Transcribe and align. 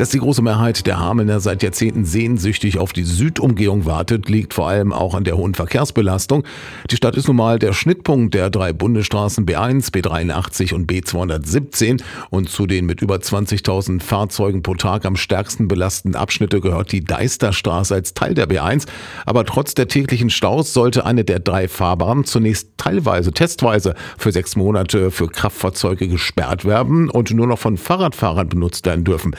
Dass 0.00 0.08
die 0.08 0.18
große 0.18 0.40
Mehrheit 0.40 0.86
der 0.86 0.98
Hamelner 0.98 1.40
seit 1.40 1.62
Jahrzehnten 1.62 2.06
sehnsüchtig 2.06 2.78
auf 2.78 2.94
die 2.94 3.04
Südumgehung 3.04 3.84
wartet, 3.84 4.30
liegt 4.30 4.54
vor 4.54 4.66
allem 4.66 4.94
auch 4.94 5.12
an 5.12 5.24
der 5.24 5.36
hohen 5.36 5.52
Verkehrsbelastung. 5.52 6.42
Die 6.90 6.96
Stadt 6.96 7.18
ist 7.18 7.26
nun 7.26 7.36
mal 7.36 7.58
der 7.58 7.74
Schnittpunkt 7.74 8.32
der 8.32 8.48
drei 8.48 8.72
Bundesstraßen 8.72 9.44
B1, 9.44 9.92
B83 9.92 10.72
und 10.72 10.90
B217 10.90 12.02
und 12.30 12.48
zu 12.48 12.66
den 12.66 12.86
mit 12.86 13.02
über 13.02 13.16
20.000 13.16 14.00
Fahrzeugen 14.00 14.62
pro 14.62 14.74
Tag 14.74 15.04
am 15.04 15.16
stärksten 15.16 15.68
belasteten 15.68 16.16
Abschnitte 16.16 16.62
gehört 16.62 16.92
die 16.92 17.04
Deisterstraße 17.04 17.94
als 17.94 18.14
Teil 18.14 18.32
der 18.32 18.48
B1. 18.48 18.86
Aber 19.26 19.44
trotz 19.44 19.74
der 19.74 19.88
täglichen 19.88 20.30
Staus 20.30 20.72
sollte 20.72 21.04
eine 21.04 21.26
der 21.26 21.40
drei 21.40 21.68
Fahrbahnen 21.68 22.24
zunächst 22.24 22.70
teilweise, 22.78 23.32
testweise 23.32 23.94
für 24.16 24.32
sechs 24.32 24.56
Monate 24.56 25.10
für 25.10 25.28
Kraftfahrzeuge 25.28 26.08
gesperrt 26.08 26.64
werden 26.64 27.10
und 27.10 27.30
nur 27.32 27.46
noch 27.46 27.58
von 27.58 27.76
Fahrradfahrern 27.76 28.48
benutzt 28.48 28.86
werden 28.86 29.04
dürfen. 29.04 29.36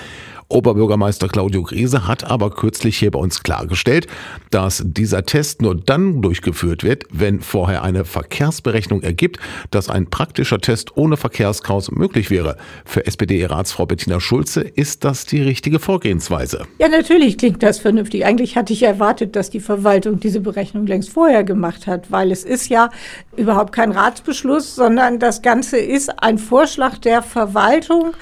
Oberbürgermeister 0.52 1.28
Claudio 1.28 1.64
Griese 1.64 2.08
hat 2.08 2.24
aber 2.24 2.52
kürzlich 2.52 2.98
hier 2.98 3.12
bei 3.12 3.20
uns 3.20 3.44
klargestellt, 3.44 4.08
dass 4.50 4.84
dieser 4.86 5.26
Test 5.26 5.62
nur 5.62 5.76
dann 5.76 6.22
durchgeführt 6.22 6.84
wird, 6.84 7.06
wenn 7.12 7.40
vorher 7.40 7.84
eine 7.84 8.06
Verkehrsberechnung 8.06 9.02
ergibt, 9.02 9.40
dass 9.72 9.90
ein 9.90 10.08
praktischer 10.08 10.60
Test 10.60 10.98
ohne 10.98 11.18
Verkehrschaos 11.18 11.92
möglich 11.92 12.30
wäre. 12.30 12.58
Für 12.86 13.06
SPD-Ratsfrau 13.06 13.86
Bettina 13.86 14.20
Schulze 14.20 14.62
ist 14.62 15.04
das 15.04 15.26
die 15.26 15.42
richtige 15.42 15.80
Vorgehensweise. 15.80 16.66
Ja, 16.80 16.90
natürlich 16.90 17.38
klingt 17.38 17.64
das 17.64 17.80
vernünftig. 17.80 18.26
Eigentlich 18.26 18.56
hatte 18.56 18.74
ich 18.74 18.84
erwartet, 18.84 19.36
dass 19.36 19.50
die 19.50 19.60
Verwaltung 19.60 20.20
diese 20.20 20.42
Berechnung 20.42 20.86
längst 20.86 21.10
vorher 21.10 21.44
gemacht 21.44 21.88
hat, 21.88 22.12
weil 22.12 22.32
es 22.32 22.44
ist 22.44 22.70
ja 22.70 22.90
überhaupt 23.38 23.72
kein 23.72 23.92
Ratsbeschluss, 23.92 24.76
sondern 24.76 25.20
das 25.20 25.42
Ganze 25.42 25.78
ist 25.78 26.22
ein 26.22 26.38
Vorschlag 26.38 26.98
der 26.98 27.22
Verwaltung. 27.22 28.14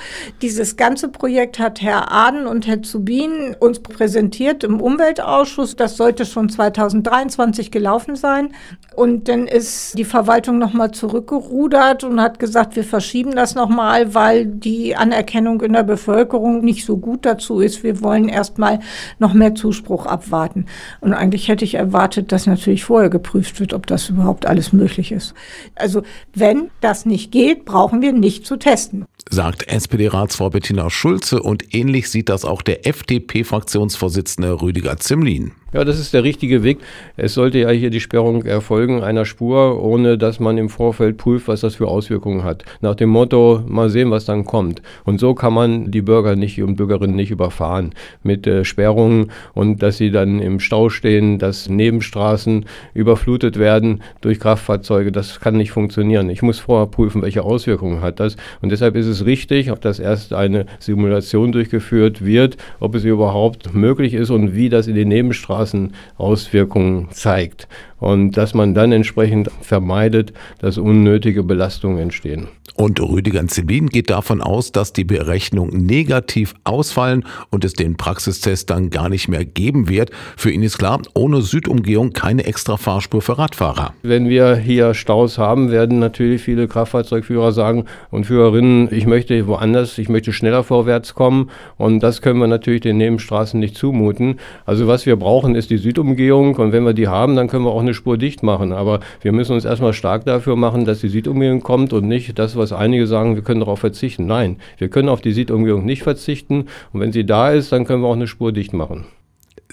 Dieses 0.41 0.77
ganze 0.77 1.09
Projekt 1.09 1.59
hat 1.59 1.81
Herr 1.81 2.11
Aden 2.19 2.47
und 2.47 2.67
Herr 2.67 2.81
Zubin 2.81 3.55
uns 3.61 3.79
präsentiert 3.79 4.65
im 4.65 4.81
Umweltausschuss. 4.81 5.77
Das 5.77 5.95
sollte 5.95 6.25
schon 6.25 6.49
2023 6.49 7.71
gelaufen 7.71 8.17
sein. 8.17 8.53
Und 8.93 9.29
dann 9.29 9.47
ist 9.47 9.97
die 9.97 10.03
Verwaltung 10.03 10.57
nochmal 10.57 10.91
zurückgerudert 10.91 12.03
und 12.03 12.19
hat 12.19 12.37
gesagt, 12.37 12.75
wir 12.75 12.83
verschieben 12.83 13.37
das 13.37 13.55
nochmal, 13.55 14.15
weil 14.15 14.45
die 14.45 14.97
Anerkennung 14.97 15.61
in 15.61 15.71
der 15.71 15.83
Bevölkerung 15.83 16.61
nicht 16.61 16.85
so 16.85 16.97
gut 16.97 17.25
dazu 17.25 17.61
ist. 17.61 17.83
Wir 17.83 18.01
wollen 18.01 18.27
erstmal 18.27 18.79
noch 19.19 19.33
mehr 19.33 19.55
Zuspruch 19.55 20.05
abwarten. 20.05 20.65
Und 20.99 21.13
eigentlich 21.13 21.47
hätte 21.47 21.63
ich 21.63 21.75
erwartet, 21.75 22.33
dass 22.33 22.47
natürlich 22.47 22.83
vorher 22.83 23.09
geprüft 23.09 23.61
wird, 23.61 23.73
ob 23.73 23.87
das 23.87 24.09
überhaupt 24.09 24.45
alles 24.45 24.73
möglich 24.73 25.13
ist. 25.13 25.33
Also 25.75 26.01
wenn 26.33 26.69
das 26.81 27.05
nicht 27.05 27.31
geht, 27.31 27.63
brauchen 27.63 28.01
wir 28.01 28.11
nicht 28.11 28.45
zu 28.45 28.57
testen 28.57 29.05
sagt 29.29 29.67
SPD-Ratsfrau 29.67 30.49
Bettina 30.49 30.89
Schulze 30.89 31.41
und 31.41 31.75
ähnlich 31.75 32.08
sieht 32.11 32.29
das 32.29 32.45
auch 32.45 32.61
der 32.61 32.87
FDP-Fraktionsvorsitzende 32.87 34.61
Rüdiger 34.61 34.97
Zimlin. 34.97 35.51
Ja, 35.71 35.85
das 35.85 35.99
ist 35.99 36.15
der 36.15 36.23
richtige 36.23 36.63
Weg. 36.63 36.79
Es 37.15 37.35
sollte 37.35 37.59
ja 37.59 37.69
hier 37.69 37.91
die 37.91 37.99
Sperrung 37.99 38.43
erfolgen 38.43 39.03
einer 39.03 39.23
Spur, 39.23 39.83
ohne 39.83 40.17
dass 40.17 40.39
man 40.39 40.57
im 40.57 40.67
Vorfeld 40.67 41.17
prüft, 41.17 41.47
was 41.47 41.61
das 41.61 41.75
für 41.75 41.87
Auswirkungen 41.87 42.43
hat. 42.43 42.65
Nach 42.81 42.95
dem 42.95 43.09
Motto, 43.09 43.61
mal 43.67 43.91
sehen, 43.91 44.09
was 44.09 44.25
dann 44.25 44.45
kommt. 44.45 44.81
Und 45.05 45.19
so 45.19 45.35
kann 45.35 45.53
man 45.53 45.91
die 45.91 46.01
Bürger 46.01 46.35
nicht 46.35 46.59
und 46.63 46.75
Bürgerinnen 46.75 47.15
nicht 47.15 47.29
überfahren 47.29 47.93
mit 48.23 48.47
äh, 48.47 48.65
Sperrungen 48.65 49.29
und 49.53 49.83
dass 49.83 49.97
sie 49.97 50.09
dann 50.09 50.39
im 50.39 50.59
Stau 50.59 50.89
stehen, 50.89 51.37
dass 51.37 51.69
Nebenstraßen 51.69 52.65
überflutet 52.95 53.59
werden 53.59 54.01
durch 54.21 54.39
Kraftfahrzeuge. 54.39 55.11
Das 55.11 55.39
kann 55.39 55.55
nicht 55.55 55.69
funktionieren. 55.69 56.31
Ich 56.31 56.41
muss 56.41 56.57
vorher 56.57 56.87
prüfen, 56.87 57.21
welche 57.21 57.43
Auswirkungen 57.43 58.01
hat 58.01 58.19
das. 58.19 58.37
Und 58.63 58.71
deshalb 58.71 58.95
ist 58.95 59.05
es 59.05 59.23
richtig, 59.23 59.71
dass 59.81 59.99
erst 59.99 60.33
eine 60.33 60.65
Simulation 60.79 61.51
durchgeführt 61.51 62.25
wird, 62.25 62.57
ob 62.79 62.95
es 62.95 63.03
überhaupt 63.03 63.75
möglich 63.75 64.15
ist 64.15 64.31
und 64.31 64.55
wie 64.55 64.69
das 64.69 64.87
in 64.87 64.95
den 64.95 65.09
Nebenstraßen 65.09 65.58
Straßenauswirkungen 65.59 67.09
zeigt 67.11 67.67
und 67.99 68.37
dass 68.37 68.53
man 68.53 68.73
dann 68.73 68.91
entsprechend 68.91 69.49
vermeidet, 69.61 70.33
dass 70.59 70.77
unnötige 70.77 71.43
Belastungen 71.43 71.99
entstehen. 71.99 72.47
Und 72.75 73.01
Rüdiger 73.01 73.45
Zibin 73.47 73.87
geht 73.87 74.09
davon 74.09 74.41
aus, 74.41 74.71
dass 74.71 74.93
die 74.93 75.03
Berechnungen 75.03 75.85
negativ 75.85 76.53
ausfallen 76.63 77.25
und 77.49 77.65
es 77.65 77.73
den 77.73 77.97
Praxistest 77.97 78.69
dann 78.69 78.89
gar 78.89 79.09
nicht 79.09 79.27
mehr 79.27 79.43
geben 79.43 79.89
wird. 79.89 80.11
Für 80.37 80.49
ihn 80.49 80.63
ist 80.63 80.77
klar, 80.77 81.01
ohne 81.13 81.41
Südumgehung 81.41 82.13
keine 82.13 82.45
extra 82.45 82.77
Fahrspur 82.77 83.21
für 83.21 83.37
Radfahrer. 83.37 83.93
Wenn 84.01 84.29
wir 84.29 84.55
hier 84.55 84.93
Staus 84.93 85.37
haben, 85.37 85.71
werden 85.71 85.99
natürlich 85.99 86.41
viele 86.41 86.69
Kraftfahrzeugführer 86.69 87.51
sagen 87.51 87.83
und 88.11 88.25
Führerinnen, 88.25 88.87
ich 88.93 89.05
möchte 89.05 89.45
woanders, 89.47 89.97
ich 89.97 90.07
möchte 90.07 90.31
schneller 90.31 90.63
vorwärts 90.63 91.15
kommen 91.15 91.49
und 91.75 91.99
das 91.99 92.21
können 92.21 92.39
wir 92.39 92.47
natürlich 92.47 92.81
den 92.81 92.95
Nebenstraßen 92.95 93.59
nicht 93.59 93.75
zumuten. 93.75 94.39
Also 94.65 94.87
was 94.87 95.05
wir 95.05 95.17
brauchen, 95.49 95.55
ist 95.55 95.69
die 95.69 95.77
Südumgehung 95.77 96.55
und 96.55 96.71
wenn 96.71 96.83
wir 96.83 96.93
die 96.93 97.07
haben, 97.07 97.35
dann 97.35 97.47
können 97.47 97.65
wir 97.65 97.71
auch 97.71 97.81
eine 97.81 97.93
Spur 97.93 98.17
dicht 98.17 98.43
machen. 98.43 98.71
Aber 98.71 98.99
wir 99.21 99.31
müssen 99.31 99.53
uns 99.53 99.65
erstmal 99.65 99.93
stark 99.93 100.25
dafür 100.25 100.55
machen, 100.55 100.85
dass 100.85 101.01
die 101.01 101.09
Südumgehung 101.09 101.61
kommt 101.61 101.93
und 101.93 102.07
nicht 102.07 102.37
das, 102.37 102.55
was 102.55 102.71
einige 102.73 103.07
sagen, 103.07 103.35
wir 103.35 103.43
können 103.43 103.61
darauf 103.61 103.79
verzichten. 103.79 104.25
Nein, 104.25 104.57
wir 104.77 104.89
können 104.89 105.09
auf 105.09 105.21
die 105.21 105.33
Südumgehung 105.33 105.85
nicht 105.85 106.03
verzichten. 106.03 106.65
Und 106.93 107.01
wenn 107.01 107.11
sie 107.11 107.25
da 107.25 107.51
ist, 107.51 107.71
dann 107.71 107.85
können 107.85 108.01
wir 108.03 108.07
auch 108.07 108.15
eine 108.15 108.27
Spur 108.27 108.51
dicht 108.51 108.73
machen. 108.73 109.05